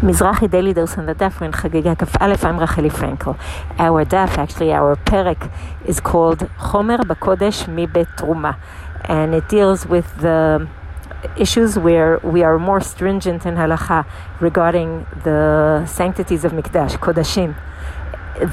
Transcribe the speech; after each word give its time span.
The 0.00 0.12
Daf 0.12 1.42
in 1.42 1.50
Chagiga 1.50 1.98
Kaf 1.98 2.16
Aleph. 2.20 2.44
I'm 2.44 2.56
Racheli 2.60 2.88
Frankel. 2.88 3.36
Our 3.80 4.04
Daf, 4.04 4.38
actually, 4.38 4.72
our 4.72 4.94
Perek, 4.94 5.50
is 5.84 5.98
called 5.98 6.38
Chomer 6.38 6.98
Bakodesh 6.98 7.66
Mi 7.66 7.86
Truma, 7.86 8.60
and 9.06 9.34
it 9.34 9.48
deals 9.48 9.86
with 9.86 10.20
the 10.20 10.68
issues 11.36 11.76
where 11.76 12.20
we 12.22 12.44
are 12.44 12.60
more 12.60 12.80
stringent 12.80 13.44
in 13.44 13.56
halacha 13.56 14.06
regarding 14.38 15.04
the 15.24 15.84
sanctities 15.86 16.44
of 16.44 16.52
Mikdash, 16.52 16.92
Kodashim, 16.98 17.56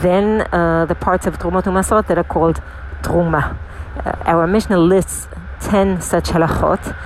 than 0.00 0.40
uh, 0.50 0.86
the 0.86 0.94
parts 0.94 1.26
of 1.26 1.38
Trumot 1.38 1.64
Umasot 1.64 2.06
that 2.06 2.16
are 2.16 2.24
called 2.24 2.62
Truma. 3.02 3.58
Uh, 3.96 4.16
our 4.24 4.46
Mishnah 4.46 4.78
lists 4.78 5.28
10 5.60 6.00
such 6.00 6.30
halachot 6.30 6.96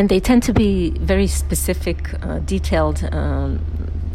and 0.00 0.08
they 0.08 0.18
tend 0.18 0.42
to 0.42 0.54
be 0.54 0.92
very 1.12 1.26
specific, 1.26 1.98
uh, 2.22 2.38
detailed, 2.38 3.06
um, 3.12 3.60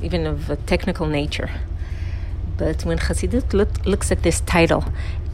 even 0.01 0.25
of 0.25 0.49
a 0.49 0.55
technical 0.55 1.05
nature. 1.05 1.51
But 2.57 2.83
when 2.85 2.97
Chassidut 2.97 3.53
look, 3.53 3.85
looks 3.85 4.11
at 4.11 4.23
this 4.23 4.41
title 4.41 4.83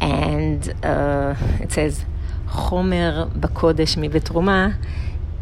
and 0.01 0.75
uh, 0.83 1.35
it 1.61 1.71
says 1.71 2.03
Chomer 2.49 3.31
Bakodesh 3.31 3.95
Mi 3.95 4.09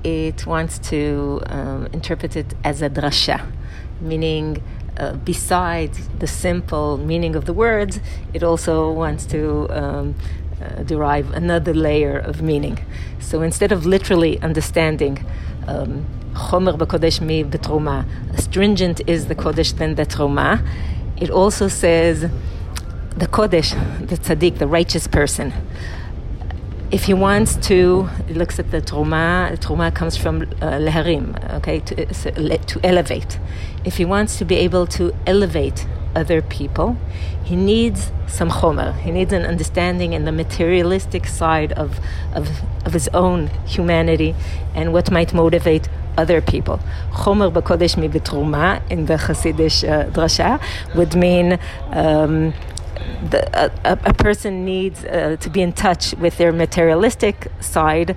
it 0.03 0.45
wants 0.45 0.77
to 0.90 1.41
um, 1.48 1.88
interpret 1.91 2.36
it 2.36 2.53
as 2.64 2.84
a 2.84 2.89
drasha, 2.91 3.52
meaning 4.00 4.62
uh, 4.98 5.14
besides 5.14 6.08
the 6.20 6.28
simple 6.28 7.00
meaning 7.00 7.36
of 7.36 7.45
the 7.45 7.53
words, 7.53 8.00
it 8.36 8.44
also 8.44 8.91
wants 8.91 9.26
to 9.26 9.67
um, 9.72 10.14
uh, 10.62 10.84
derive 10.84 11.31
another 11.31 11.73
layer 11.73 12.18
of 12.18 12.41
meaning. 12.41 12.80
So 13.20 13.41
instead 13.41 13.72
of 13.72 13.86
literally 13.86 14.40
understanding 14.41 15.26
um, 15.67 16.05
chomer 16.34 16.77
b'kodesh 16.77 17.22
mi 17.22 17.44
betruma, 17.44 18.05
stringent 18.40 19.02
is 19.08 19.27
the 19.27 19.36
kodesh 19.36 19.77
than 19.77 19.95
the 19.95 20.05
truma, 20.05 20.66
it 21.17 21.30
also 21.30 21.67
says 21.67 22.22
the 23.16 23.28
kodesh, 23.28 23.72
the 24.08 24.17
tzaddik, 24.17 24.58
the 24.58 24.67
righteous 24.67 25.08
person. 25.08 25.53
If 26.92 27.03
he 27.03 27.14
wants 27.14 27.55
to, 27.67 28.09
he 28.28 28.33
looks 28.33 28.58
at 28.58 28.72
the 28.72 28.81
truma. 28.81 29.55
Truma 29.59 29.94
comes 29.94 30.17
from 30.17 30.42
uh, 30.42 30.80
leharim, 30.80 31.53
okay, 31.58 31.81
to, 31.81 32.58
to 32.58 32.80
elevate. 32.83 33.38
If 33.86 33.98
he 33.98 34.05
wants 34.05 34.38
to 34.39 34.45
be 34.45 34.55
able 34.55 34.88
to 34.88 35.14
elevate 35.28 35.86
other 36.15 36.41
people, 36.41 36.97
he 37.43 37.55
needs 37.55 38.11
some 38.27 38.49
chomer. 38.49 38.95
He 38.99 39.11
needs 39.11 39.33
an 39.33 39.45
understanding 39.45 40.13
in 40.13 40.25
the 40.25 40.31
materialistic 40.31 41.25
side 41.25 41.71
of, 41.73 41.99
of, 42.33 42.49
of 42.85 42.93
his 42.93 43.07
own 43.09 43.47
humanity 43.65 44.35
and 44.75 44.93
what 44.93 45.11
might 45.11 45.33
motivate 45.33 45.89
other 46.17 46.41
people. 46.41 46.80
Chomer 47.11 47.52
b'kodesh 47.52 47.97
mi 47.97 48.07
b'truma 48.07 48.81
in 48.89 49.05
the 49.05 49.15
Hasidic 49.15 49.87
uh, 49.87 50.09
drasha 50.11 50.61
would 50.95 51.15
mean 51.15 51.59
um, 51.91 52.53
the, 53.30 53.41
a, 53.85 53.91
a, 54.05 54.13
person 54.13 54.65
needs 54.65 55.03
uh, 55.05 55.37
to 55.39 55.49
be 55.49 55.61
in 55.61 55.73
touch 55.73 56.13
with 56.15 56.37
their 56.37 56.52
materialistic 56.52 57.47
side 57.59 58.15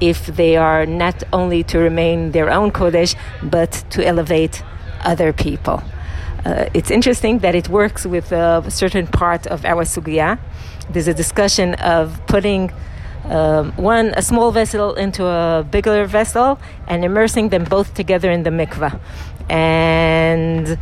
if 0.00 0.26
they 0.26 0.56
are 0.56 0.84
not 0.86 1.22
only 1.32 1.62
to 1.62 1.78
remain 1.78 2.32
their 2.32 2.50
own 2.50 2.70
kodesh 2.70 3.14
but 3.42 3.84
to 3.90 4.04
elevate 4.04 4.62
other 5.02 5.32
people. 5.32 5.82
Uh, 6.44 6.68
it's 6.74 6.90
interesting 6.90 7.38
that 7.38 7.54
it 7.54 7.68
works 7.68 8.04
with 8.04 8.30
a 8.32 8.70
certain 8.70 9.06
part 9.06 9.46
of 9.46 9.64
our 9.64 9.84
sugya. 9.84 10.38
There's 10.90 11.08
a 11.08 11.14
discussion 11.14 11.74
of 11.74 12.20
putting 12.26 12.70
um, 13.24 13.72
one 13.76 14.12
a 14.16 14.22
small 14.22 14.52
vessel 14.52 14.94
into 14.94 15.24
a 15.24 15.66
bigger 15.70 16.04
vessel 16.04 16.58
and 16.86 17.04
immersing 17.04 17.48
them 17.48 17.64
both 17.64 17.94
together 17.94 18.30
in 18.30 18.42
the 18.42 18.50
mikvah. 18.50 19.00
And 19.48 20.78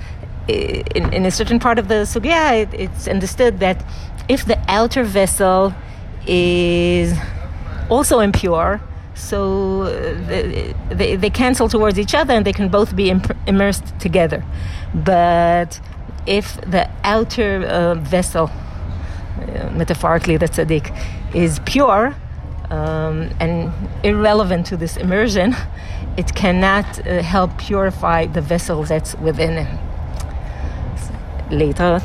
in, 0.49 1.13
in 1.13 1.27
a 1.27 1.31
certain 1.31 1.61
part 1.61 1.79
of 1.79 1.87
the 1.87 2.05
sugya, 2.07 2.63
it, 2.63 2.75
it's 2.75 3.07
understood 3.07 3.61
that 3.61 3.85
if 4.29 4.45
the 4.45 4.59
outer 4.69 5.05
vessel 5.05 5.73
is 6.27 7.17
also 7.89 8.19
impure, 8.19 8.81
so 9.15 9.85
they, 10.27 10.75
they, 10.91 11.17
they, 11.17 11.31
cancel 11.31 11.69
towards 11.69 11.99
each 11.99 12.15
other 12.15 12.35
and 12.35 12.47
they 12.47 12.53
can 12.53 12.69
both 12.69 12.97
be 12.97 13.11
imp- 13.11 13.37
immersed 13.47 13.85
together. 14.01 14.45
But 14.95 15.81
if 16.27 16.61
the 16.63 16.89
outer 17.05 17.65
uh, 17.65 17.95
vessel, 17.95 18.51
uh, 18.51 19.71
metaphorically 19.73 20.37
the 20.37 20.47
tzaddik, 20.47 20.97
is 21.35 21.61
pure 21.61 22.15
um, 22.71 23.31
and 23.39 23.73
irrelevant 24.03 24.67
to 24.67 24.77
this 24.77 24.97
immersion, 24.97 25.55
it 26.17 26.35
cannot 26.35 27.07
uh, 27.07 27.23
help 27.23 27.59
purify 27.59 28.27
the 28.27 28.41
vessel 28.41 28.83
that's 28.85 29.15
within 29.17 29.59
it. 29.59 29.79
Later. 31.51 32.01